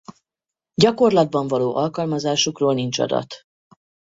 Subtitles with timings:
[0.81, 3.35] Gyakorlatban való alkalmazásukról nincs adat.